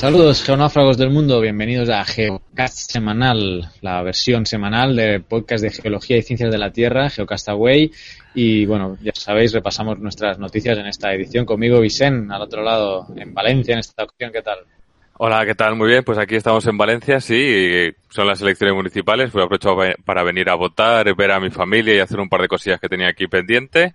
[0.00, 6.16] Saludos geonáufragos del mundo, bienvenidos a Geocast Semanal, la versión semanal de podcast de geología
[6.16, 7.90] y ciencias de la Tierra, Geocastaway.
[8.34, 11.44] Y bueno, ya sabéis, repasamos nuestras noticias en esta edición.
[11.44, 14.60] Conmigo, Vicen, al otro lado, en Valencia, en esta ocasión, ¿qué tal?
[15.18, 15.76] Hola, ¿qué tal?
[15.76, 19.76] Muy bien, pues aquí estamos en Valencia, sí, son las elecciones municipales, fui aprovechado
[20.06, 22.88] para venir a votar, ver a mi familia y hacer un par de cosillas que
[22.88, 23.92] tenía aquí pendiente.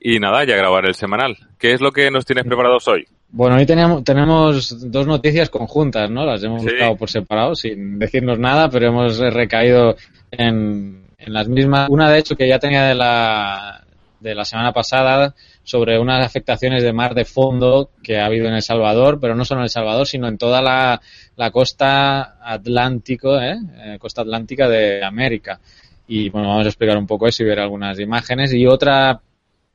[0.00, 1.36] Y nada, ya grabar el semanal.
[1.58, 3.04] ¿Qué es lo que nos tienes preparados hoy?
[3.32, 6.24] Bueno, hoy teníamos, tenemos dos noticias conjuntas, ¿no?
[6.24, 9.94] Las hemos buscado por separado, sin decirnos nada, pero hemos recaído
[10.32, 11.88] en, en las mismas.
[11.90, 13.84] Una, de hecho, que ya tenía de la,
[14.18, 18.54] de la semana pasada sobre unas afectaciones de mar de fondo que ha habido en
[18.54, 21.00] El Salvador, pero no solo en El Salvador, sino en toda la,
[21.36, 23.56] la costa atlántico, ¿eh?
[23.84, 23.98] ¿eh?
[24.00, 25.60] costa atlántica de América.
[26.08, 28.52] Y bueno, vamos a explicar un poco eso y ver algunas imágenes.
[28.52, 29.20] Y otra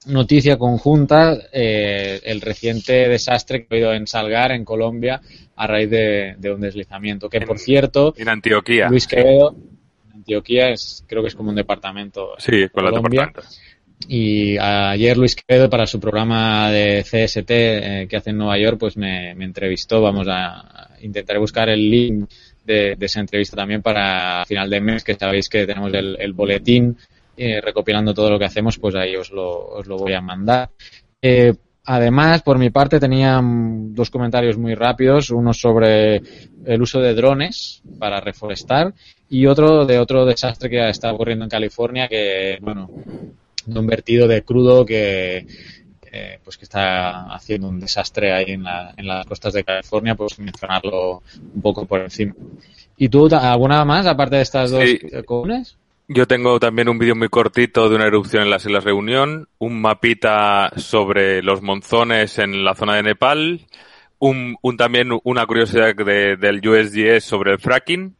[0.08, 5.22] noticia conjunta, eh, el reciente desastre que ha habido en Salgar, en Colombia,
[5.56, 7.30] a raíz de, de un deslizamiento.
[7.30, 8.89] Que, por cierto, En Antioquía.
[8.89, 9.56] Luis Quevedo,
[10.14, 12.33] Antioquía es, creo que es como un departamento.
[12.33, 13.22] en Sí, con la Colombia.
[13.28, 13.56] departamento.
[14.08, 18.78] Y ayer Luis Quevedo, para su programa de CST eh, que hace en Nueva York,
[18.80, 20.02] pues me, me entrevistó.
[20.02, 22.30] Vamos a intentaré buscar el link
[22.66, 26.33] de, de esa entrevista también para final de mes, que sabéis que tenemos el, el
[26.33, 26.98] boletín
[27.38, 30.69] eh, recopilando todo lo que hacemos, pues ahí os lo, os lo voy a mandar.
[31.22, 31.53] Eh,
[31.86, 36.22] además, por mi parte, tenía mm, dos comentarios muy rápidos, uno sobre
[36.66, 38.94] el uso de drones para reforestar
[39.30, 42.89] y otro de otro desastre que está ocurriendo en California, que, bueno,
[43.65, 45.45] de un vertido de crudo que,
[46.11, 50.15] eh, pues que está haciendo un desastre ahí en, la- en las costas de California,
[50.15, 51.23] pues mencionarlo
[51.55, 52.33] un poco por encima.
[52.98, 54.99] ¿Y tú, alguna más, aparte de estas dos Sí.
[55.26, 55.76] comunes?
[56.08, 59.82] Yo tengo también un vídeo muy cortito de una erupción en las Islas Reunión, un
[59.82, 63.66] mapita sobre los monzones en la zona de Nepal,
[64.20, 68.16] un, un también una curiosidad de- del USGS sobre el fracking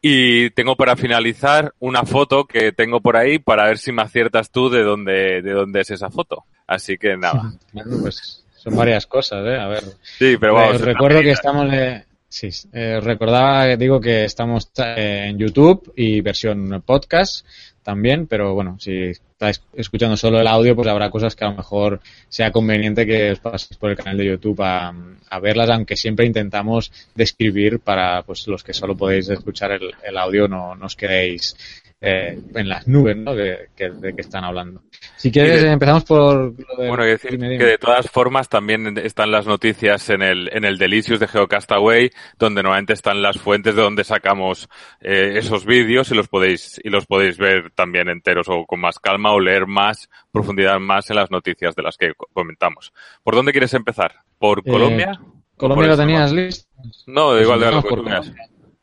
[0.00, 4.52] y tengo para finalizar una foto que tengo por ahí para ver si me aciertas
[4.52, 6.44] tú de dónde, de dónde es esa foto.
[6.66, 7.52] Así que nada.
[7.72, 9.56] Bueno, pues son varias cosas, ¿eh?
[9.58, 9.82] A ver.
[10.02, 10.80] Sí, pero vamos.
[10.80, 11.72] Eh, recuerdo que estamos.
[11.72, 12.04] eh,
[12.36, 17.46] sí, eh, recordaba, digo que estamos eh, en YouTube y versión podcast
[17.82, 21.56] también, pero bueno, si estáis escuchando solo el audio, pues habrá cosas que a lo
[21.56, 24.92] mejor sea conveniente que os paséis por el canal de YouTube a,
[25.40, 30.46] verlas, aunque siempre intentamos describir para pues los que solo podéis escuchar el, el audio,
[30.46, 31.56] no, no os quedéis
[32.00, 33.34] eh, en las nubes, ¿no?
[33.34, 34.82] Que- de que están hablando.
[35.16, 37.58] Si quieres, de- empezamos por lo de- Bueno, hay que decir dime, dime.
[37.64, 42.10] que de todas formas también están las noticias en el, en el Delicious de Geocastaway,
[42.38, 44.68] donde normalmente están las fuentes de donde sacamos
[45.00, 48.98] eh, esos vídeos y los podéis, y los podéis ver también enteros o con más
[48.98, 52.92] calma o leer más, profundidad más en las noticias de las que co- comentamos.
[53.22, 54.16] ¿Por dónde quieres empezar?
[54.38, 55.18] ¿por Eh, Colombia?
[55.56, 56.68] ¿Colombia por lo tenías listo?
[57.06, 57.82] No, Pues igual de lo.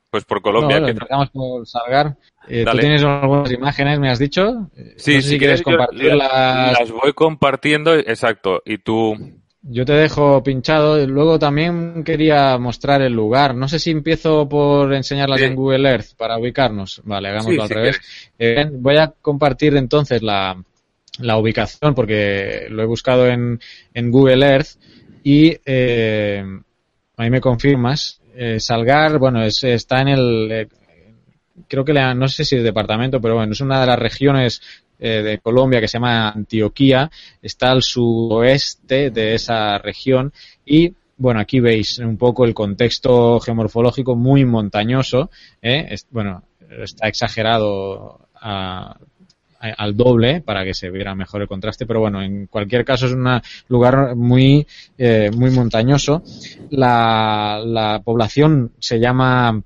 [0.10, 0.80] Pues por Colombia.
[0.80, 2.16] No, que- empezamos por Salgar.
[2.48, 4.70] Eh, ¿Tú tienes algunas imágenes, me has dicho?
[4.76, 6.78] Eh, Sí, no sé si si quieres compartirlas.
[6.80, 9.16] las voy compartiendo, exacto, y tú,
[9.62, 11.08] Yo te dejo pinchado.
[11.08, 13.56] Luego también quería mostrar el lugar.
[13.56, 15.46] No sé si empiezo por enseñarlas Sí.
[15.46, 17.02] en Google Earth para ubicarnos.
[17.06, 18.02] Vale, hagámoslo Sí, al revés.
[18.38, 20.62] Eh, voy a compartir entonces la,
[21.20, 23.58] la ubicación porque lo he buscado en,
[23.94, 24.72] en Google Earth
[25.24, 26.44] y eh,
[27.16, 28.20] ahí me confirmas.
[28.36, 30.68] Eh, Salgar, bueno, es, está en el...
[31.68, 34.62] creo que le- no sé si es departamento, pero bueno, es una de las regiones
[35.00, 37.10] eh, de Colombia que se llama Antioquía,
[37.42, 40.32] está al suroeste de esa región
[40.66, 45.30] y bueno, aquí veis un poco el contexto geomorfológico muy montañoso,
[45.62, 45.96] ¿eh?
[46.10, 46.44] Bueno,
[46.82, 52.84] está exagerado al doble para que se viera mejor el contraste, pero bueno, en cualquier
[52.84, 53.26] caso es un
[53.70, 54.68] lugar muy,
[54.98, 56.22] eh, muy montañoso.
[56.72, 59.62] La, la población se llama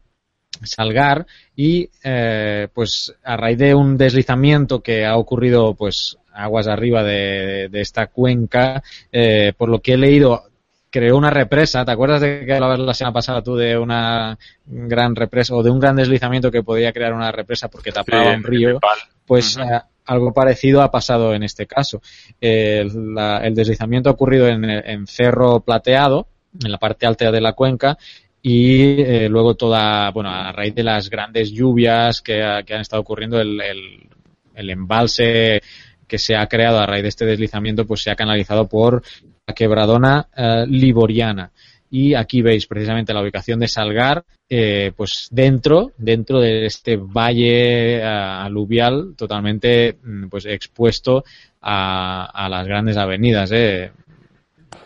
[0.63, 1.25] Salgar
[1.55, 7.67] y eh, pues a raíz de un deslizamiento que ha ocurrido pues aguas arriba de,
[7.69, 10.43] de esta cuenca, eh, por lo que he leído
[10.89, 15.15] creó una represa, ¿te acuerdas de que hablabas la semana pasada tú de una gran
[15.15, 18.43] represa o de un gran deslizamiento que podía crear una represa porque tapaba Sí, un
[18.43, 18.79] río?
[19.25, 22.01] Pues eh, algo parecido ha pasado en este caso.
[22.39, 26.27] La- el deslizamiento ha ocurrido en, en Cerro Plateado,
[26.63, 27.97] en la parte alta de la cuenca,
[28.41, 32.81] y eh, luego toda, bueno, a raíz de las grandes lluvias que, ha- que han
[32.81, 34.07] estado ocurriendo, el, el-
[34.55, 35.61] el embalse
[36.07, 39.03] que se ha creado a raíz de este deslizamiento pues se ha canalizado por
[39.45, 41.51] la quebradona eh, liboriana
[41.89, 48.03] y aquí veis precisamente la ubicación de Salgar, eh, pues dentro, dentro de este valle
[48.03, 51.23] aluvial totalmente mm, pues expuesto
[51.61, 53.51] a, las grandes avenidas.
[53.53, 53.91] Eh.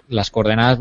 [0.10, 0.80] Las coordenadas,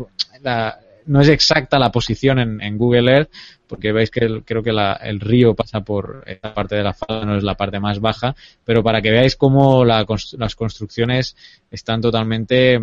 [1.05, 3.29] no es exacta la posición en, Google Earth,
[3.67, 4.71] porque veis que creo que
[5.01, 8.35] el río pasa por esta parte de la falda, no es la parte más baja,
[8.63, 11.35] pero para que veáis cómo las construcciones
[11.69, 12.81] están totalmente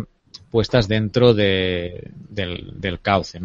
[0.49, 3.39] puestas dentro de, del, cauce.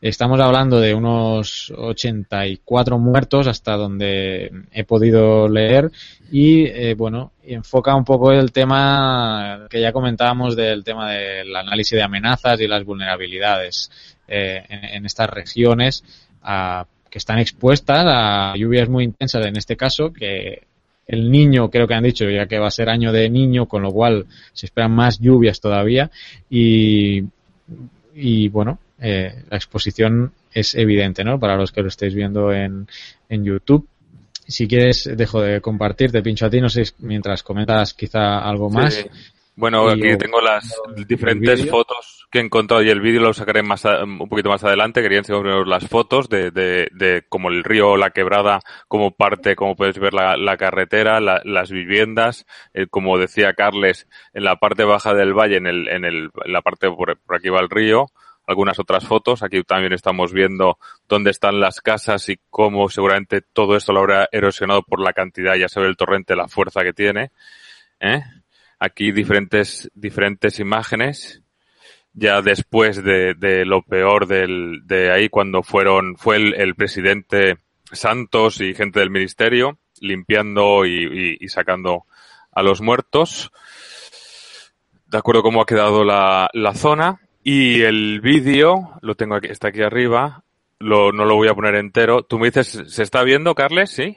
[0.00, 5.90] Estamos hablando de unos 84 muertos hasta donde he podido leer
[6.30, 11.96] y, eh, bueno, enfoca un poco el tema que ya comentábamos del tema del análisis
[11.96, 13.90] de amenazas y las vulnerabilidades
[14.28, 16.04] eh, en, estas regiones
[17.10, 20.62] que están expuestas a lluvias muy intensas en este caso que
[21.06, 23.82] el niño, creo que han dicho, ya que va a ser año de niño, con
[23.82, 26.10] lo cual se esperan más lluvias todavía.
[26.48, 27.24] Y,
[28.14, 31.38] y bueno, eh, la exposición es evidente, ¿no?
[31.38, 32.86] Para los que lo estéis viendo en,
[33.28, 33.86] en YouTube.
[34.46, 38.70] Si quieres, dejo de compartir, te pincho a ti, no sé, mientras comentas quizá algo
[38.70, 39.04] más.
[39.54, 40.74] Bueno, aquí tengo las
[41.06, 45.02] diferentes fotos que he encontrado y el vídeo lo sacaré más un poquito más adelante.
[45.02, 49.76] Quería enseñaros las fotos de, de, de como el río, la quebrada, como parte, como
[49.76, 55.12] puedes ver la, la carretera, las viviendas, eh, como decía Carles, en la parte baja
[55.12, 58.06] del valle, en, el, en, el, en la parte por, por aquí va el río,
[58.46, 59.42] algunas otras fotos.
[59.42, 60.78] Aquí también estamos viendo
[61.08, 65.56] dónde están las casas y cómo seguramente todo esto lo habrá erosionado por la cantidad,
[65.56, 67.32] ya se ve el torrente, la fuerza que tiene.
[68.00, 68.22] ¿eh?
[68.84, 71.40] Aquí diferentes, diferentes imágenes
[72.14, 77.58] ya después de, de lo peor del, de ahí cuando fueron, fue el, el, presidente
[77.92, 82.06] Santos y gente del ministerio limpiando y, y, sacando
[82.50, 83.52] a los muertos.
[85.06, 87.20] De acuerdo cómo ha quedado la, la zona.
[87.44, 90.42] Y el vídeo, lo tengo aquí, está aquí arriba,
[90.80, 92.24] lo, no lo voy a poner entero.
[92.24, 93.90] Tú me dices, ¿se está viendo, Carles?
[93.90, 94.16] ¿Sí?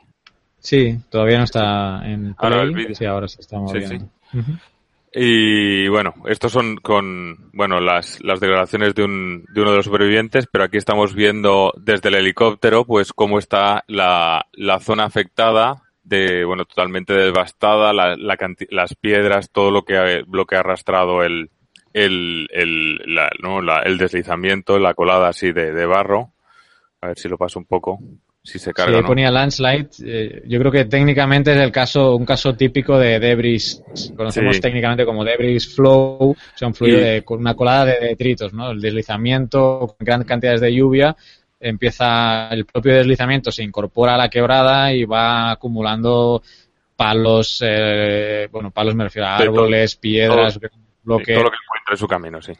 [0.60, 2.96] Sí, todavía no está en ahora el vídeo.
[2.96, 4.10] Sí, ahora se está moviendo.
[5.18, 9.86] Y bueno, estos son con, bueno, las, las declaraciones de, un, de uno de los
[9.86, 15.84] supervivientes, pero aquí estamos viendo desde el helicóptero, pues cómo está la, la zona afectada,
[16.04, 18.38] de, bueno, totalmente devastada, la, la
[18.70, 21.50] las piedras, todo lo que lo que ha arrastrado el,
[21.94, 23.60] el, el, la, ¿no?
[23.84, 26.34] el deslizamiento, la colada así de, de barro.
[27.00, 28.00] A ver si lo paso un poco
[28.46, 29.00] si se carga.
[29.00, 29.90] Sí, ponía landslide.
[30.06, 33.82] Eh, yo creo que técnicamente es el caso, un caso típico de debris,
[34.16, 38.72] conocemos técnicamente como debris flow, o sea, un fluido de, una colada de detritos, ¿no?
[38.72, 41.16] El deslizamiento con grandes cantidades de lluvia
[41.60, 46.44] empieza el propio deslizamiento se incorpora a la quebrada y va acumulando
[46.96, 50.60] palos, eh, bueno, palos me refiero a árboles, piedras,
[51.02, 51.36] bloques.
[51.36, 52.54] Todo lo que encuentre en su camino, sí.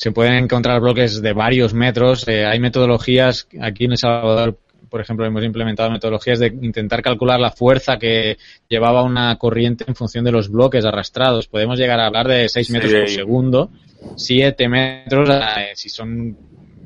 [0.00, 2.26] Se pueden encontrar bloques de varios metros.
[2.26, 4.56] Eh, hay metodologías, aquí en El Salvador,
[4.88, 9.94] por ejemplo, hemos implementado metodologías de intentar calcular la fuerza que llevaba una corriente en
[9.94, 11.48] función de los bloques arrastrados.
[11.48, 13.70] Podemos llegar a hablar de 6 metros por segundo,
[14.16, 16.34] 7 metros eh, si son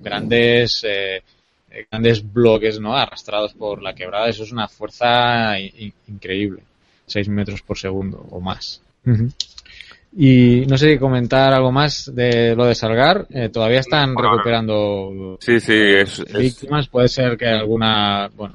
[0.02, 1.22] grandes eh,
[1.88, 4.28] grandes bloques no arrastrados por la quebrada.
[4.28, 5.56] Eso es una fuerza
[6.08, 6.64] increíble.
[7.06, 8.82] 6 metros por segundo o más.
[10.16, 13.26] Y no sé, comentar algo más de lo de Salgar.
[13.30, 16.86] Eh, todavía están recuperando sí, sí, es, víctimas.
[16.86, 18.54] Puede ser que alguna, bueno,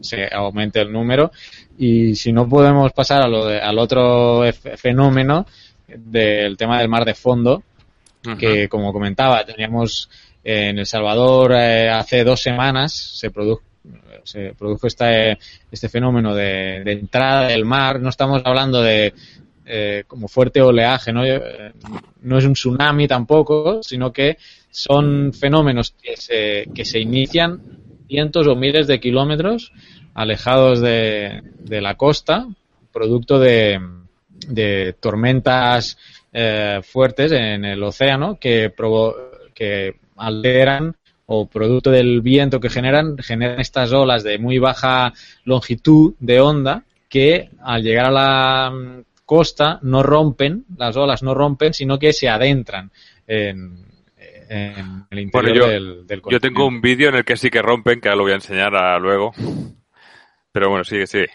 [0.00, 1.30] se aumente el número.
[1.78, 4.42] Y si no podemos pasar a lo de, al otro
[4.76, 5.46] fenómeno
[5.86, 7.62] del tema del mar de fondo,
[8.36, 10.10] que como comentaba, teníamos
[10.42, 13.62] en El Salvador eh, hace dos semanas se produjo
[14.24, 15.38] se produjo este,
[15.70, 17.98] este fenómeno de, de entrada del mar.
[18.00, 19.14] No estamos hablando de,
[19.70, 21.24] eh, como fuerte oleaje, ¿no?
[21.24, 21.72] Eh,
[22.22, 24.38] no es un tsunami tampoco, sino que
[24.70, 27.60] son fenómenos que se, que se inician
[28.08, 29.72] cientos o miles de kilómetros
[30.14, 32.46] alejados de, de la costa,
[32.92, 33.78] producto de,
[34.48, 35.98] de tormentas
[36.32, 39.14] eh, fuertes en el océano que, provo
[39.54, 40.96] que alteran
[41.26, 45.12] o producto del viento que generan, generan estas olas de muy baja
[45.44, 51.74] longitud de onda que al llegar a la costa no rompen, las olas no rompen,
[51.74, 52.90] sino que se adentran
[53.26, 53.84] en,
[55.10, 58.08] el interior del, del Yo tengo un vídeo en el que sí que rompen, que
[58.08, 59.34] ahora lo voy a enseñar luego.
[60.50, 61.28] Pero bueno, sigue, sigue.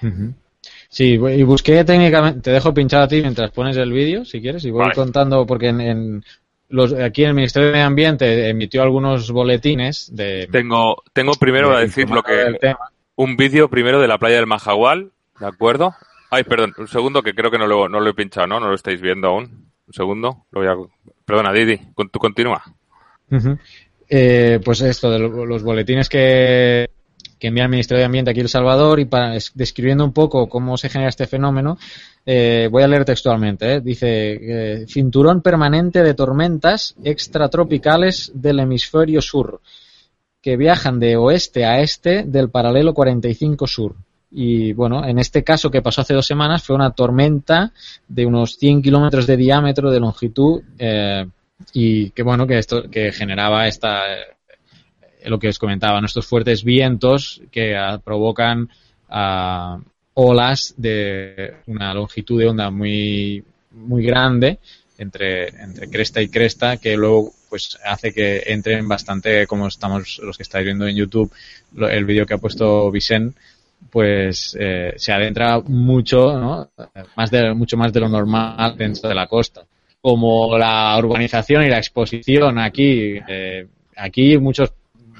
[0.89, 4.65] Sí, y busqué técnicamente, te dejo pinchar a ti mientras pones el vídeo, si quieres,
[4.65, 6.25] y voy contando, porque en,
[6.69, 10.47] los, aquí en el Ministerio de Medio Ambiente emitió algunos boletines de...
[10.51, 12.57] Tengo, tengo primero a decir lo que...
[13.15, 15.93] Un vídeo primero de la playa del Majagual, ¿de acuerdo?
[16.33, 18.59] Ay, perdón, un segundo que creo que no lo, no lo he pinchado, ¿no?
[18.59, 19.69] No lo estáis viendo aún.
[19.85, 20.45] Un segundo.
[20.51, 20.73] Lo voy a...
[21.23, 21.79] Perdona, Didi,
[22.11, 22.63] tú continúa.
[24.09, 26.89] eh, pues esto, de los boletines que,
[27.37, 30.49] que envía el Ministerio de Ambiente aquí en El Salvador y para, describiendo un poco
[30.49, 31.77] cómo se genera este fenómeno,
[32.25, 33.75] eh, voy a leer textualmente.
[33.75, 33.81] Eh.
[33.81, 34.07] Dice,
[34.81, 39.61] eh, cinturón permanente de tormentas extratropicales del hemisferio sur
[40.41, 43.95] que viajan de oeste a este del paralelo 45 sur.
[44.35, 47.71] Y bueno, en este caso que pasó hace dos semanas fue una tormenta
[48.07, 51.27] de unos 100 kilómetros de diámetro de longitud eh,
[51.71, 54.25] y que bueno, que esto que generaba esta eh,
[55.25, 58.69] lo que os comentaba, estos fuertes vientos que uh, provocan
[59.09, 59.79] uh,
[60.15, 64.57] olas de una longitud de onda muy muy grande
[64.97, 70.37] entre, entre cresta y cresta que luego pues hace que entren bastante como estamos los
[70.37, 71.31] que estáis viendo en YouTube
[71.77, 73.39] el vídeo que ha puesto Vicente
[73.89, 76.69] pues eh, se adentra mucho, ¿no?
[77.15, 79.63] Más de, mucho más de lo normal dentro de la costa.
[80.01, 84.73] Como la urbanización y la exposición aquí, eh, aquí muchos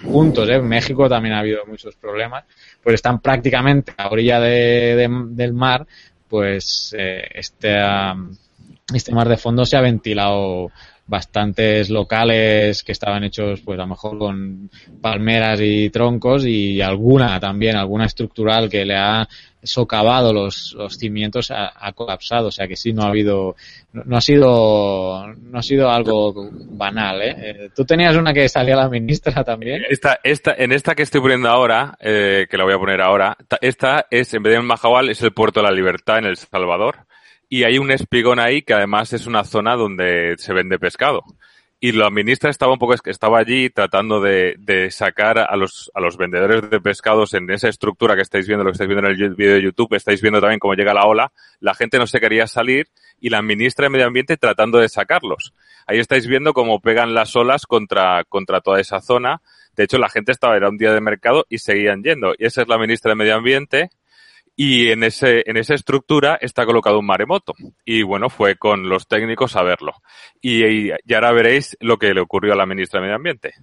[0.04, 0.56] puntos, ¿eh?
[0.56, 2.44] en México también ha habido muchos problemas,
[2.82, 5.88] pues están prácticamente a orilla de, del mar,
[6.28, 7.78] pues eh, este,
[8.94, 10.72] este mar de fondo se ha ventilado
[11.06, 14.70] bastantes locales que estaban hechos pues a lo mejor con
[15.02, 19.28] palmeras y troncos y alguna también, alguna estructural que le ha
[19.64, 23.56] socavado los, cimientos ha, colapsado, o sea que sí no ha habido,
[23.94, 27.36] no, ha sido, no ha sido algo banal, ¿eh?
[27.38, 27.70] ¿eh?
[27.74, 29.84] Tú tenías una que salía la ministra también.
[29.90, 33.38] Esta, esta, en esta que estoy poniendo ahora, eh, que la voy a poner ahora,
[33.62, 36.36] esta es, en vez de en Majahual, es el puerto de la libertad en El
[36.36, 37.06] Salvador
[37.54, 41.22] y hay un espigón ahí que además es una zona donde se vende pescado.
[41.80, 46.02] Y la ministra estaba un poco, estaba allí tratando de, de sacar a los, a
[46.02, 49.16] los vendedores de pescados en esa estructura que estáis viendo, lo que estáis viendo en
[49.16, 52.20] el vídeo de YouTube, estáis viendo también cómo llega la ola, la gente no se
[52.20, 52.88] quería salir
[53.22, 55.54] y la ministra de Medio Ambiente tratando de sacarlos.
[55.86, 59.44] Ahí estáis viendo cómo pegan las olas contra, contra toda esa zona.
[59.76, 62.34] De hecho, la gente estaba, era un día de mercado y seguían yendo.
[62.36, 63.92] Y esa es la ministra de Medio Ambiente
[64.56, 67.54] y en ese en esa estructura está colocado un maremoto.
[67.86, 69.94] Y bueno fue con los técnicos a verlo.
[70.42, 73.54] Y, y, ahora veréis lo que le ocurrió a la ministra de Medio Ambiente.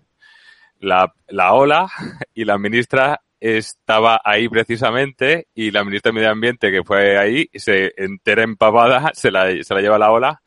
[0.79, 1.89] La, la ola
[2.35, 7.49] y la ministra estaba ahí precisamente y la ministra de Medio Ambiente que fue ahí
[7.55, 10.43] se entera empapada se la, se la lleva la ola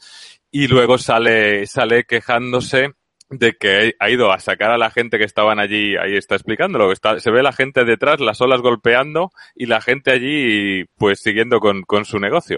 [0.51, 2.93] y luego sale sale quejándose
[3.37, 6.91] de que ha ido a sacar a la gente que estaban allí, ahí está explicándolo,
[6.91, 11.59] está, se ve la gente detrás, las olas golpeando y la gente allí pues siguiendo
[11.59, 12.57] con, con su negocio.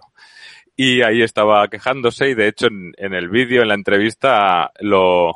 [0.76, 5.32] Y ahí estaba quejándose y de hecho en, en el vídeo, en la entrevista, lo,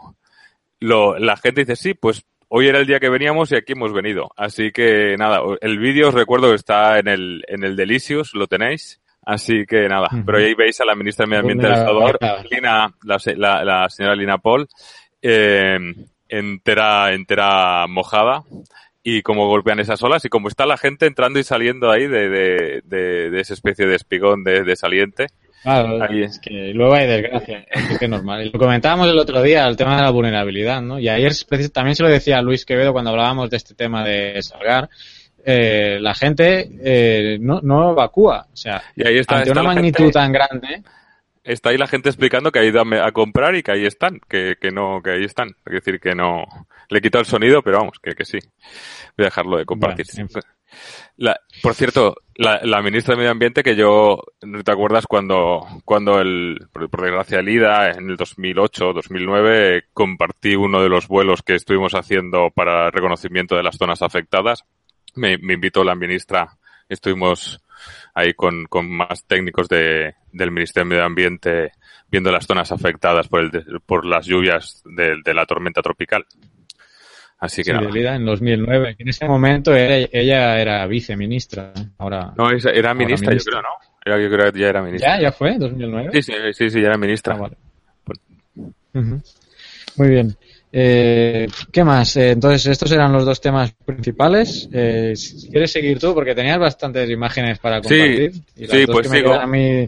[0.80, 3.94] lo, la gente dice, sí, pues hoy era el día que veníamos y aquí hemos
[3.94, 4.32] venido.
[4.36, 8.48] Así que nada, el vídeo os recuerdo que está en el, en el Delicious, lo
[8.48, 9.02] tenéis.
[9.22, 12.18] Así que nada, pero ahí veis a la ministra de Medio Ambiente del Salvador,
[12.50, 14.68] Lina, la, la, la, señora Lina Paul,
[15.22, 15.78] eh,
[16.28, 18.44] entera, entera mojada
[19.04, 22.30] y cómo golpean esas olas y cómo está la gente entrando y saliendo ahí de,
[22.30, 22.82] de,
[23.30, 25.28] de, esa especie de espigón de, de saliente.
[25.64, 28.46] Claro, es que luego hay desgracia, es que es normal.
[28.46, 31.00] Y lo comentábamos el otro día, el tema de la vulnerabilidad, ¿no?
[31.00, 31.34] Y ayer
[31.74, 34.90] también se lo decía a Luis Quevedo cuando hablábamos de este tema de Salgar,
[35.46, 38.48] eh, la gente eh, no, no evacúa.
[38.54, 40.82] O sea, y ahí está, ante una magnitud tan grande,
[41.54, 44.56] está ahí la gente explicando que ha ido a, comprar y que ahí están, que,
[44.62, 45.50] que no, que ahí están.
[45.66, 46.46] Es decir, que no,
[46.90, 48.38] le quito el sonido, pero vamos, que, que sí.
[49.18, 50.06] Voy a dejarlo de compartir.
[51.18, 55.66] La, por cierto, la, la, ministra de Medio Ambiente que yo, ¿no te acuerdas cuando,
[55.84, 61.08] cuando el, por, por desgracia el IDA, en el 2008, 2009, compartí uno de los
[61.08, 64.64] vuelos que estuvimos haciendo para reconocimiento de las zonas afectadas?
[65.16, 67.64] Me, me invitó la ministra, estuvimos
[68.14, 71.72] ahí con, con más técnicos de, del Ministerio de Medio Ambiente
[72.12, 73.52] viendo las zonas afectadas por, el,
[73.86, 76.26] por las lluvias de, de la tormenta tropical.
[77.40, 78.16] Así que sí, nada.
[78.16, 78.96] en 2009.
[79.00, 81.72] En ese momento era, ella era viceministra.
[81.98, 82.34] Ahora.
[82.38, 83.70] No, era ministra, ministra, yo creo, ¿no?
[84.06, 85.16] Era, yo creo que ya era ministra.
[85.16, 85.22] ¿Ya?
[85.22, 85.56] ¿Ya fue?
[85.58, 86.12] ¿2009?
[86.12, 87.36] Sí, sí, sí, sí ya era ministra.
[87.36, 87.58] Ah, vale.
[88.56, 89.24] Uh -huh.
[89.96, 90.36] Muy bien.
[90.72, 92.16] Eh, ¿Qué más?
[92.16, 94.70] Eh, entonces, estos eran los dos temas principales.
[94.72, 98.34] Eh, si quieres seguir tú, porque tenías bastantes imágenes para compartir.
[98.34, 99.30] Sí, y las sí dos pues que sigo.
[99.32, 99.88] Me a mí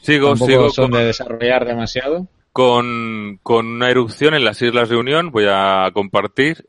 [0.00, 0.70] sigo, sigo.
[0.70, 2.28] Son con, de desarrollar demasiado.
[2.52, 6.64] Con, con, una erupción en las Islas de Unión, voy a compartir.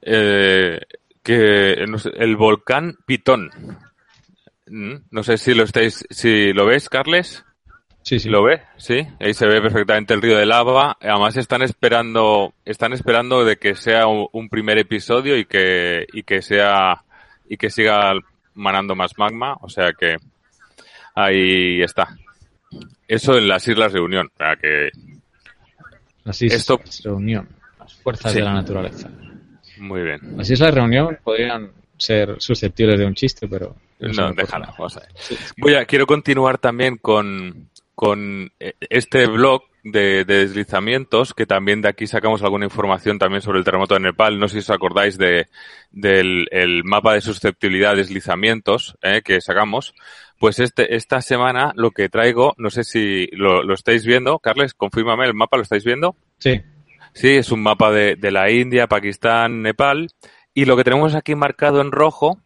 [0.00, 0.80] Que
[1.24, 3.50] el volcán Pitón.
[4.66, 7.44] Mm, no sé si lo estáis, si lo ves, Carles.
[8.08, 8.30] Sí, sí.
[8.30, 8.62] ¿Lo ve?
[8.78, 10.96] Sí, ahí se ve perfectamente el río de lava.
[10.98, 16.40] Además están esperando, están esperando de que sea un primer episodio y que, y que
[16.40, 17.02] sea,
[17.48, 18.12] y que siga
[18.54, 20.16] manando más magma, o sea que
[21.14, 22.16] ahí está.
[23.06, 24.90] Eso en las Islas Reunión, sea que
[26.24, 27.46] Las Islas Esto- Reunión,
[27.78, 28.38] las fuerzas Sí.
[28.38, 29.10] de la naturaleza.
[29.80, 30.18] muy bien.
[30.36, 33.76] Las Islas Reunión podrían ser susceptibles de un chiste, pero...
[34.00, 34.74] No, déjalo, nada.
[34.78, 35.08] vamos a ver.
[35.56, 41.82] Voy a, quiero continuar también con, con eh, este blog de, de deslizamientos, que también
[41.82, 44.38] de aquí sacamos alguna información también sobre el terremoto de Nepal.
[44.38, 45.48] No sé si os acordáis de,
[45.90, 49.96] del el mapa de susceptibilidad de deslizamientos eh, que sacamos.
[50.38, 54.38] Pues este, esta semana lo que traigo, no sé si lo, lo estáis viendo.
[54.38, 56.14] Carles, confírmame, ¿el mapa lo estáis viendo?
[56.38, 56.62] Sí,
[57.14, 60.10] Sí, es un mapa de, de la India, Pakistán, Nepal.
[60.54, 62.38] Y lo que tenemos aquí marcado en rojo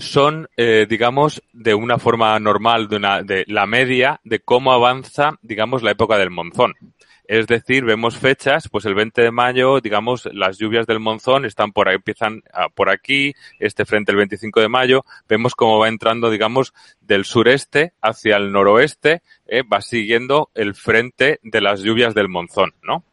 [0.00, 5.38] son, eh, digamos, de una forma normal, de, una, de la media de cómo avanza,
[5.42, 6.74] digamos, la época del monzón.
[7.30, 11.70] Es decir, vemos fechas, pues el 20 de mayo, digamos, las lluvias del monzón están
[11.70, 15.88] por ahí, empiezan ah, por aquí, este frente el 25 de mayo, vemos cómo va
[15.88, 22.14] entrando, digamos, del sureste hacia el noroeste, eh, va siguiendo el frente de las lluvias
[22.14, 23.04] del monzón, ¿no?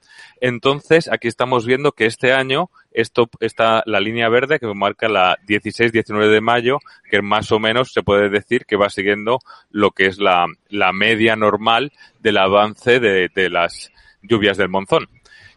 [0.41, 5.37] Entonces, aquí estamos viendo que este año esto está la línea verde que marca la
[5.47, 6.79] 16-19 de mayo,
[7.09, 9.39] que más o menos se puede decir que va siguiendo
[9.69, 13.91] lo que es la, la media normal del avance de, las
[14.23, 15.07] lluvias del monzón.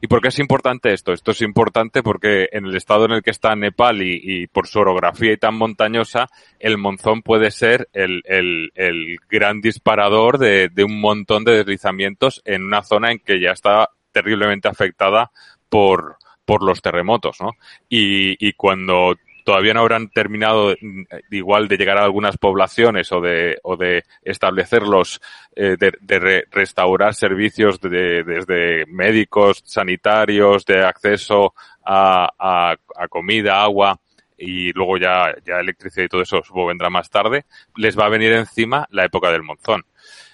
[0.02, 1.12] ¿Y por qué es importante esto?
[1.12, 4.78] Esto es importante porque en el estado en el que está Nepal y, por su
[4.78, 11.00] orografía y tan montañosa, el monzón puede ser el, el, el gran disparador de un
[11.00, 15.30] montón de deslizamientos en una zona en que ya está terriblemente afectada
[15.68, 17.52] por, por los terremotos, ¿no?
[17.88, 19.14] Y, y cuando
[19.44, 24.04] todavía no habrán terminado mm, igual de llegar a algunas poblaciones o de, o de
[24.22, 25.20] establecerlos,
[25.56, 33.08] eh, de, de re- restaurar servicios de- desde médicos, sanitarios, de acceso a, a, a
[33.08, 33.98] comida, agua
[34.36, 37.44] y luego ya, ya electricidad y todo eso supongo vendrá más tarde,
[37.76, 39.84] les va a venir encima la época del monzón.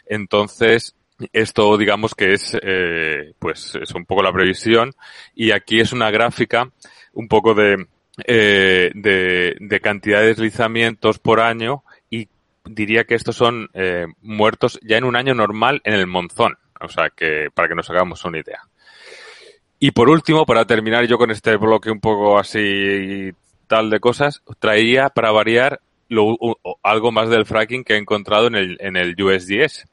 [0.07, 0.95] Entonces,
[1.33, 4.95] esto digamos que es, eh, pues es un poco la previsión
[5.35, 6.71] y aquí es una gráfica
[7.13, 7.87] un poco de,
[8.25, 12.29] eh, de, de cantidad de deslizamientos por año y
[12.65, 16.59] diría que estos son eh, muertos ya en un año normal en el monzón.
[16.81, 18.61] O sea que, para que nos hagamos una idea.
[19.79, 23.31] Y por último, para terminar yo con este bloque un poco así
[23.67, 25.81] tal de cosas, traía para variar
[26.83, 29.87] algo más del fracking que he encontrado en el, en el USGS.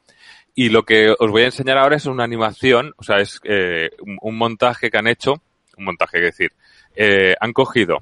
[0.56, 3.90] Y lo que os voy a enseñar ahora es una animación, o sea, es eh,
[4.00, 5.42] un, montaje que han hecho,
[5.78, 6.52] un montaje, es decir,
[6.96, 7.98] eh, han cogido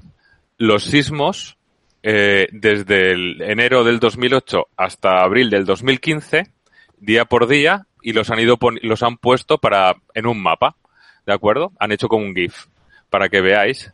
[0.58, 1.56] los sismos
[2.02, 6.50] eh, desde el enero del 2008 hasta abril del 2015,
[6.98, 10.76] día por día, y los han ido los han puesto para en un mapa,
[11.24, 11.72] ¿de acuerdo?
[11.78, 12.66] Han hecho como un GIF
[13.08, 13.92] para que veáis.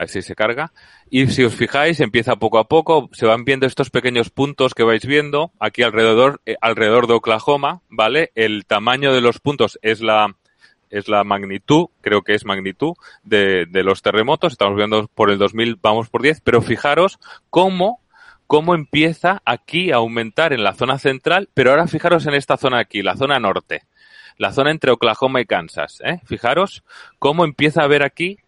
[0.00, 0.72] A ver si se carga.
[1.10, 4.82] Y si os fijáis, empieza poco a poco, se van viendo estos pequeños puntos que
[4.82, 8.32] vais viendo aquí alrededor, eh, alrededor de Oklahoma, ¿vale?
[8.34, 10.36] El tamaño de los puntos es la,
[10.88, 14.54] es la magnitud, creo que es magnitud de, de los terremotos.
[14.54, 17.18] Estamos viendo por el 2000, vamos por 10, pero fijaros
[17.50, 18.00] cómo,
[18.46, 22.78] cómo empieza aquí a aumentar en la zona central, pero ahora fijaros en esta zona
[22.78, 23.82] aquí, la zona norte,
[24.38, 26.20] la zona entre Oklahoma y Kansas, ¿eh?
[26.24, 26.84] Fijaros
[27.18, 28.38] cómo empieza a ver aquí,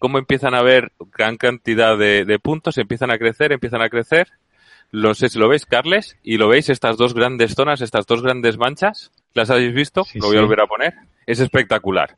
[0.00, 4.26] cómo empiezan a ver gran cantidad de, de puntos, empiezan a crecer, empiezan a crecer.
[4.90, 8.22] No sé si lo veis, Carles, y lo veis estas dos grandes zonas, estas dos
[8.22, 9.12] grandes manchas.
[9.34, 10.02] ¿Las habéis visto?
[10.02, 10.94] Sí, lo voy a volver a poner.
[11.26, 12.16] Es espectacular.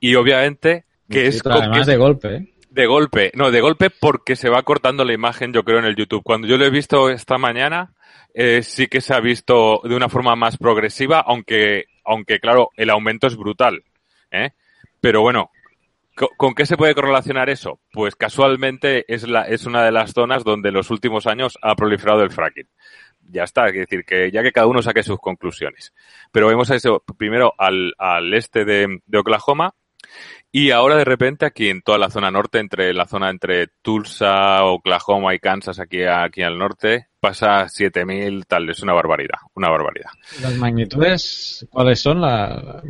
[0.00, 2.48] Y obviamente que es, además que de golpe, ¿eh?
[2.70, 3.30] de golpe.
[3.34, 6.24] No, de golpe porque se va cortando la imagen, yo creo, en el YouTube.
[6.24, 7.92] Cuando yo lo he visto esta mañana,
[8.34, 12.90] eh, sí que se ha visto de una forma más progresiva, aunque, aunque claro, el
[12.90, 13.84] aumento es brutal.
[14.32, 14.50] ¿eh?
[15.00, 15.50] Pero bueno, ¿co-
[16.36, 17.80] ¿con qué se puede correlacionar eso?
[17.92, 21.74] Pues casualmente es, la, es una de las zonas donde en los últimos años ha
[21.74, 22.68] proliferado el fracking.
[23.30, 25.92] Ya está, es decir, que ya que cada uno saque sus conclusiones.
[26.32, 29.74] Pero vemos a eso primero al, al este de, de Oklahoma,
[30.50, 34.64] y ahora de repente aquí en toda la zona norte, entre la zona entre Tulsa,
[34.64, 40.10] Oklahoma y Kansas, aquí, aquí al norte, pasa 7000, tal, es una barbaridad, una barbaridad.
[40.40, 42.20] Las magnitudes, ¿cuáles son?
[42.20, 42.82] La,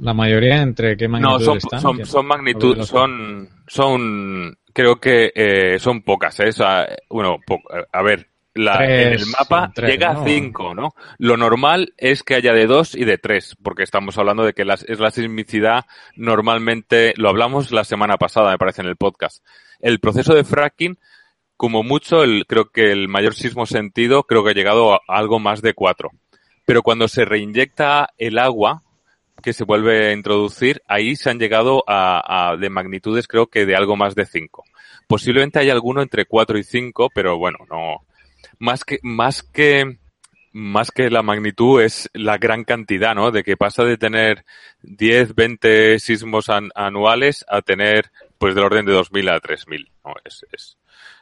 [0.00, 1.80] la mayoría entre qué No, magnitudes son, están?
[1.80, 6.48] son, son magnitud, porque los- son, son, creo que eh, son pocas, ¿eh?
[6.48, 10.22] O sea, bueno, po- a ver, la, en el mapa tres, llega ¿no?
[10.22, 10.94] a 5, ¿no?
[11.18, 14.62] Lo normal es que haya de 2 y de 3, porque estamos hablando de que
[14.62, 15.84] es la sismicidad
[16.16, 19.44] normalmente, lo hablamos la semana pasada, me parece, en el podcast.
[19.80, 20.98] El proceso de fracking,
[21.56, 25.38] como mucho, el, creo que el mayor sismo sentido, creo que ha llegado a algo
[25.38, 26.10] más de 4.
[26.64, 28.82] Pero cuando se reinyecta el agua,
[29.42, 33.66] que se vuelve a introducir, ahí se han llegado a, a de magnitudes creo que
[33.66, 34.64] de algo más de 5.
[35.06, 38.06] Posiblemente hay alguno entre 4 y 5, pero bueno, no.
[38.58, 39.98] Más que, más que,
[40.52, 43.30] más que la magnitud es la gran cantidad, ¿no?
[43.30, 44.44] De que pasa de tener
[44.82, 50.14] 10, 20 sismos anuales a tener, pues, del orden de 2.000 a 3.000, ¿no?
[50.24, 50.78] Es, es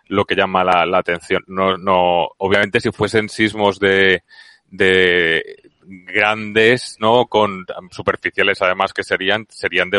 [0.06, 1.42] lo que llama la, la, atención.
[1.46, 4.22] No, no, obviamente si fuesen sismos de,
[4.66, 7.26] de grandes, ¿no?
[7.26, 9.90] Con superficiales además que serían, serían,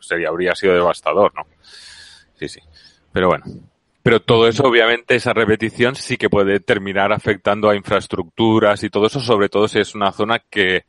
[0.00, 1.46] sería, habría sido devastador, ¿no?
[2.34, 2.60] Sí, sí.
[3.12, 3.44] Pero bueno.
[4.08, 9.06] Pero todo eso, obviamente, esa repetición sí que puede terminar afectando a infraestructuras y todo
[9.06, 10.86] eso, sobre todo si es una zona que,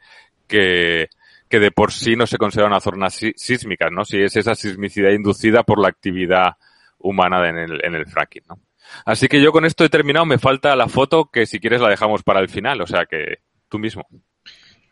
[0.48, 1.10] que,
[1.50, 4.06] que de por sí no se considera una zona sísmica, ¿no?
[4.06, 6.54] Si es esa sismicidad inducida por la actividad
[6.98, 8.58] humana en el, en el fracking, ¿no?
[9.04, 11.90] Así que yo con esto he terminado, me falta la foto que si quieres la
[11.90, 14.08] dejamos para el final, o sea que tú mismo.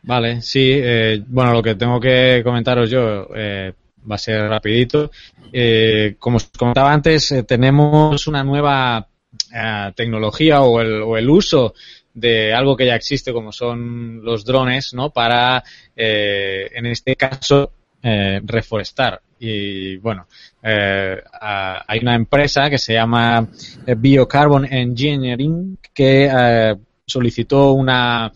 [0.03, 3.71] Vale, sí, eh, bueno, lo que tengo que comentaros yo eh,
[4.09, 5.11] va a ser rapidito.
[5.51, 9.07] Eh, como os comentaba antes, eh, tenemos una nueva
[9.53, 11.73] eh, tecnología o el, o el, uso
[12.13, 15.11] de algo que ya existe como son los drones, ¿no?
[15.11, 15.63] Para,
[15.95, 19.21] en este caso, reforestar.
[19.39, 20.25] Y bueno,
[20.63, 23.47] hay una empresa que se llama
[23.85, 28.31] Biocarbon Engineering que solicitó una,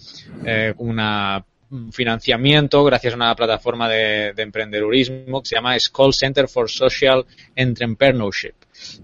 [0.78, 1.44] una
[1.92, 7.26] financiamiento gracias a una plataforma de, de emprendedurismo que se llama School Center for Social
[7.56, 8.54] Entrepreneurship.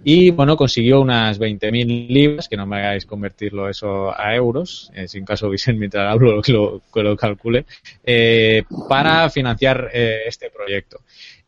[0.03, 5.07] Y bueno, consiguió unas 20.000 libras, que no me hagáis convertirlo eso a euros, eh,
[5.07, 7.65] sin caso Vicente mientras hablo que lo, que lo calcule,
[8.03, 11.01] eh, para financiar eh, este proyecto.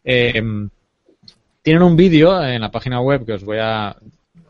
[0.04, 0.42] Eh,
[1.62, 3.96] tienen un vídeo en la página web que os voy a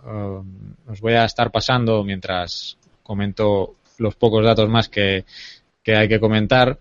[0.05, 0.43] uh,
[0.91, 5.25] os voy a estar pasando mientras comento los pocos datos más que,
[5.83, 6.79] que hay que comentar,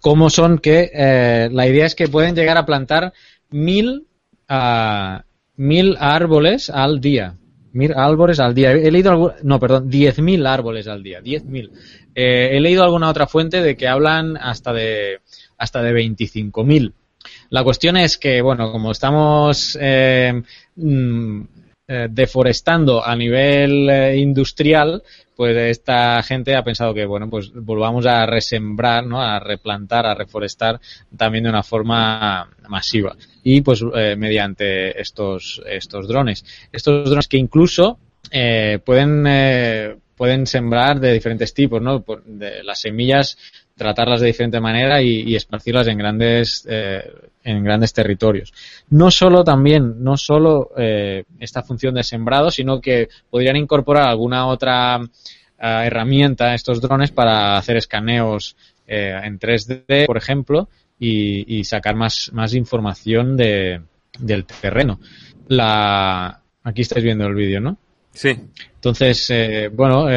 [0.00, 3.12] cómo son que eh, la idea es que pueden llegar a plantar
[3.50, 4.06] mil,
[4.50, 5.20] uh,
[5.56, 7.36] mil árboles al día.
[7.72, 8.70] Mil árboles al día.
[8.72, 11.20] He leído, no, perdón, diez mil árboles al día.
[11.20, 11.72] Diez mil.
[12.14, 15.20] Eh, he leído alguna otra fuente de que hablan hasta de,
[15.58, 16.94] hasta de veinticinco mil.
[17.50, 20.42] La cuestión es que, bueno, como estamos eh,
[20.76, 21.40] mm,
[21.86, 25.02] eh, deforestando a nivel eh, industrial,
[25.36, 29.20] pues esta gente ha pensado que, bueno, pues volvamos a resembrar, ¿no?
[29.20, 30.80] A replantar, a reforestar
[31.14, 33.14] también de una forma masiva.
[33.42, 36.44] Y pues eh, mediante estos, estos drones.
[36.72, 37.98] Estos drones que incluso
[38.84, 42.02] pueden, pueden sembrar de diferentes tipos, ¿no?
[42.24, 43.36] De las semillas
[43.76, 47.02] tratarlas de diferente manera y, y esparcirlas en grandes eh,
[47.44, 48.52] en grandes territorios.
[48.88, 54.46] No solo también, no solo eh, esta función de sembrado, sino que podrían incorporar alguna
[54.46, 55.06] otra uh,
[55.58, 58.56] herramienta a estos drones para hacer escaneos
[58.86, 63.82] eh, en 3D, por ejemplo, y, y sacar más, más información de,
[64.18, 64.98] del terreno.
[65.48, 67.76] La, aquí estáis viendo el vídeo, ¿no?
[68.12, 68.30] Sí.
[68.76, 70.08] Entonces, eh, bueno,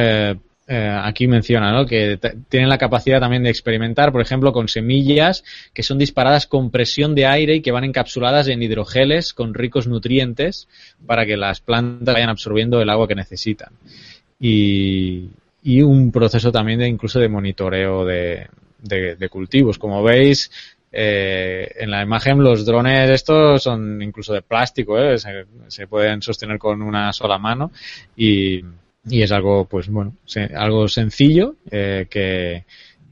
[0.69, 1.85] eh, aquí menciona ¿no?
[1.85, 6.71] que tienen la capacidad también de experimentar, por ejemplo, con semillas que son disparadas con
[6.71, 10.67] presión de aire y que van encapsuladas en hidrogeles con ricos nutrientes
[11.05, 13.69] para que las plantas vayan absorbiendo el agua que necesitan.
[14.39, 15.29] Y,
[15.83, 18.47] un proceso también de incluso de monitoreo de,
[19.29, 19.77] cultivos.
[19.77, 20.49] Como veis,
[20.91, 25.17] eh, en la imagen los drones estos son incluso de plástico, ¿eh?
[25.17, 27.71] se, pueden sostener con una sola mano
[28.15, 28.61] y,
[29.09, 32.65] y es algo, pues bueno, se, algo sencillo eh, que,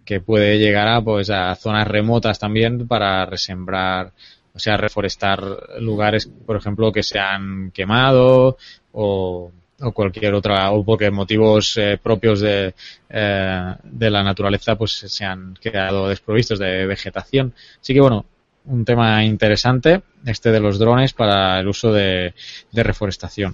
[0.03, 4.11] que puede llegar a, pues, a zonas remotas también para resembrar,
[4.53, 5.41] o sea, reforestar
[5.79, 8.57] lugares, por ejemplo, que se han quemado
[8.93, 12.73] o, o cualquier otra, o porque motivos eh, propios de,
[13.09, 17.53] eh, de la naturaleza pues se han quedado desprovistos de vegetación.
[17.81, 18.25] Así que bueno,
[18.65, 22.33] un tema interesante este de los drones para el uso de,
[22.71, 23.53] de reforestación.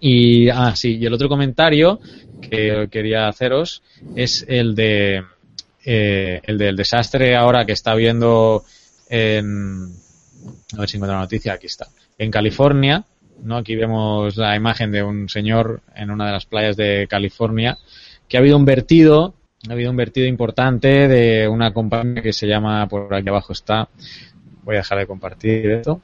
[0.00, 2.00] Y, ah, sí, y el otro comentario
[2.40, 3.82] que quería haceros
[4.16, 5.22] es el de,
[5.84, 8.64] eh, el del desastre ahora que está habiendo
[9.08, 9.92] en,
[10.74, 13.04] a ver si encuentro la noticia, aquí está, en California,
[13.42, 13.56] ¿no?
[13.56, 17.78] Aquí vemos la imagen de un señor en una de las playas de California
[18.28, 19.34] que ha habido un vertido,
[19.68, 23.88] ha habido un vertido importante de una compañía que se llama, por aquí abajo está,
[24.62, 26.00] voy a dejar de compartir esto,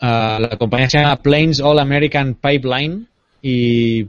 [0.00, 3.06] Uh, la compañía se llama Plains All American Pipeline
[3.42, 4.04] y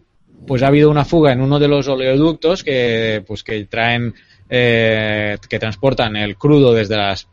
[0.45, 4.13] pues ha habido una fuga en uno de los oleoductos que pues que traen
[4.49, 7.27] eh, que transportan el crudo desde las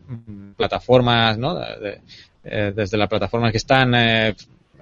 [0.57, 1.55] plataformas ¿no?
[1.55, 2.01] De,
[2.43, 4.35] desde las plataformas que están eh,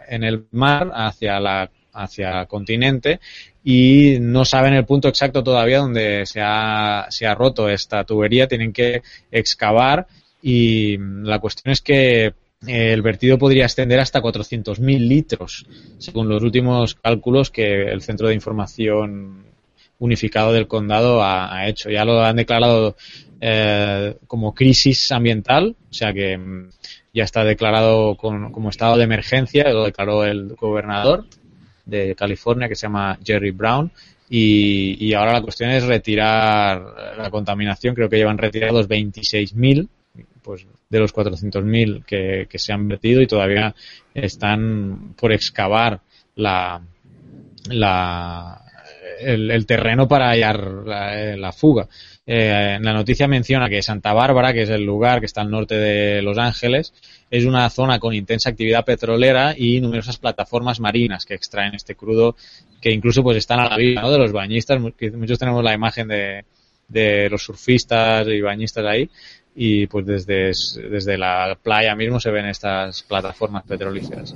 [0.08, 3.20] en el mar hacia la hacia el continente
[3.64, 8.46] y no saben el punto exacto todavía donde se ha, se ha roto esta tubería,
[8.46, 10.06] tienen que excavar
[10.42, 12.34] y la cuestión es que
[12.66, 15.66] el vertido podría extender hasta 400.000 litros,
[15.98, 19.44] según los últimos cálculos que el Centro de Información
[19.98, 21.90] Unificado del Condado ha, hecho.
[21.90, 22.96] Ya lo han declarado
[23.40, 26.70] eh, como crisis ambiental, o sea que mm,
[27.12, 31.26] ya está declarado como estado de emergencia, lo declaró el gobernador
[31.86, 33.90] de California que se llama Jerry Brown.
[34.28, 36.82] Y, y ahora la cuestión es retirar
[37.18, 37.94] la contaminación.
[37.94, 39.88] Creo que llevan retirados 26.000
[40.44, 43.74] pues de los 400.000 que, que se han vertido y todavía
[44.14, 46.00] están por excavar
[46.36, 46.80] la,
[47.68, 48.62] la
[49.20, 51.88] el, terreno para hallar la, fuga.
[52.26, 55.76] Eh, la noticia menciona que Santa Bárbara, que es el lugar que está al norte
[55.76, 56.94] de Los Ángeles,
[57.30, 62.36] es una zona con intensa actividad petrolera y numerosas plataformas marinas que extraen este crudo,
[62.80, 64.80] que incluso pues están a la vista de los bañistas.
[64.80, 66.44] Muchos tenemos la imagen de,
[66.88, 69.10] de los surfistas y bañistas ahí
[69.54, 70.52] y pues desde,
[70.88, 74.34] desde la playa mismo se ven estas plataformas petrolíferas.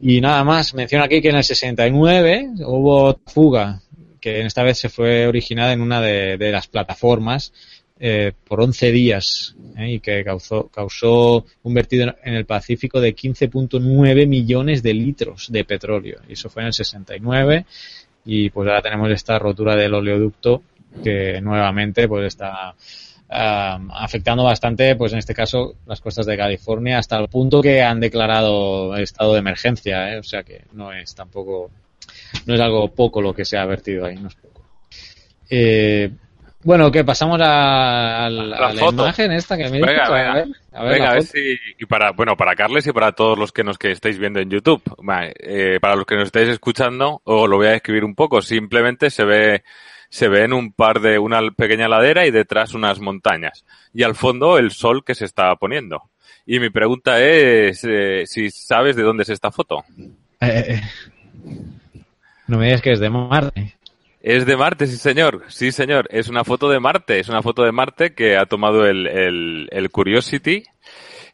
[0.00, 3.82] Y nada más, menciona aquí que en el 69 hubo fuga,
[4.20, 7.52] que esta vez se fue originada en una de, las plataformas
[7.98, 13.14] eh, por 11 días eh, y que causó, causó un vertido en el Pacífico de
[13.14, 16.20] 15.9 millones de litros de petróleo.
[16.28, 17.66] Y eso fue en el 69
[18.24, 20.62] y pues ahora tenemos esta rotura del oleoducto
[21.02, 22.74] que nuevamente pues está
[23.30, 28.00] afectando bastante, pues en este caso, las costas de California, hasta el punto que han
[28.00, 30.18] declarado estado de emergencia, ¿eh?
[30.18, 31.70] o sea que no es tampoco,
[32.46, 34.62] no es algo poco lo que se ha vertido ahí, no es poco.
[35.48, 36.10] Eh,
[36.62, 40.92] bueno, que pasamos a, la, imagen esta que me venga, venga, a ver, a ver,
[40.92, 43.78] venga, a ver si, y para, bueno, para Carles y para todos los que nos
[43.78, 44.82] que estáis viendo en YouTube,
[45.38, 49.08] eh, para los que nos estáis escuchando, os lo voy a escribir un poco, simplemente
[49.08, 49.62] se ve
[50.10, 53.64] se ven un par de una pequeña ladera y detrás unas montañas.
[53.94, 56.02] Y al fondo el sol que se está poniendo.
[56.44, 59.84] Y mi pregunta es eh, si sabes de dónde es esta foto.
[60.40, 60.82] Eh, eh,
[62.48, 63.76] no me digas que es de Marte.
[64.20, 66.08] Es de Marte, sí señor, sí señor.
[66.10, 69.68] Es una foto de Marte, es una foto de Marte que ha tomado el, el,
[69.70, 70.64] el Curiosity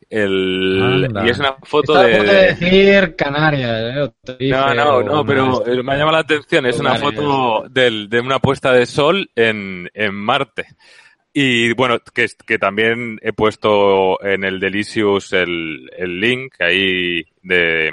[0.09, 2.23] el, y es una foto de...
[2.23, 4.49] decir Canarias, ¿eh?
[4.51, 6.67] No, no, no, pero me ha llamado la atención.
[6.67, 10.67] Es una foto del, de una puesta de sol en, en Marte.
[11.33, 17.93] Y bueno, que, que también he puesto en el Delicious el, el link ahí de,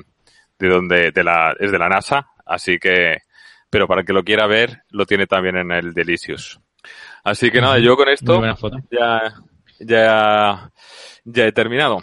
[0.60, 2.28] de donde, de la, es de la NASA.
[2.46, 3.18] Así que,
[3.70, 6.60] pero para que lo quiera ver, lo tiene también en el Delicious.
[7.26, 8.42] Así que nada, yo con esto
[8.92, 9.34] ya,
[9.80, 10.72] ya
[11.26, 12.00] ya he terminado.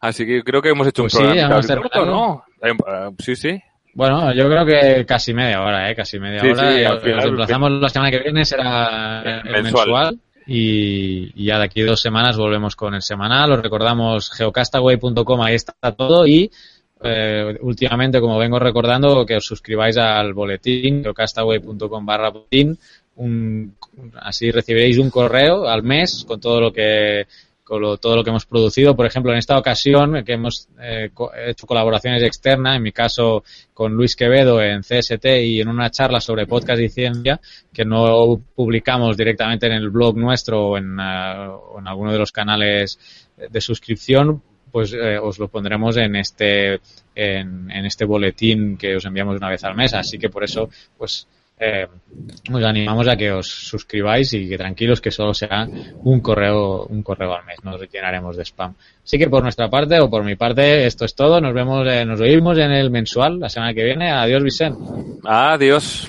[0.00, 1.62] Así que creo que hemos hecho un pues programa.
[1.62, 2.44] Sí, ¿no?
[2.62, 3.60] Eh, sí, sí.
[3.94, 5.96] Bueno, yo creo que casi media hora, ¿eh?
[5.96, 6.72] Casi media hora.
[6.72, 10.20] Sí, al final, emplazamos la semana que viene, será mensual.
[10.46, 13.50] y, y, ya de aquí dos semanas volvemos con el semanal.
[13.50, 16.28] Os recordamos geocastaway.com, ahí está todo.
[16.28, 16.48] Y
[17.02, 22.78] eh, últimamente, como vengo recordando, que os suscribáis al boletín, geocastaway.com barra boletín.
[23.18, 23.74] Un,
[24.20, 27.26] así recibiréis un correo al mes con todo lo que
[27.64, 28.96] con todo lo que hemos producido.
[28.96, 31.10] Por ejemplo, en esta ocasión que hemos eh,
[31.46, 36.20] hecho colaboraciones externas, en mi caso con Luis Quevedo en CST y en una charla
[36.20, 37.38] sobre podcast y ciencia
[37.70, 42.32] que no publicamos directamente en el blog nuestro o en, eh, en alguno de los
[42.32, 42.98] canales
[43.36, 46.80] de suscripción, pues eh, os lo pondremos en este
[47.14, 49.92] en, en este boletín que os enviamos una vez al mes.
[49.92, 51.26] Así que por eso, pues
[51.60, 51.86] eh,
[52.52, 55.66] os animamos a que os suscribáis y que tranquilos que solo será
[56.04, 58.74] un correo, un correo al mes, no nos llenaremos de spam.
[59.04, 62.04] Así que por nuestra parte o por mi parte esto es todo, nos vemos, eh,
[62.04, 64.10] nos oímos en el mensual la semana que viene.
[64.10, 64.78] Adiós Vicente.
[65.24, 66.08] Adiós.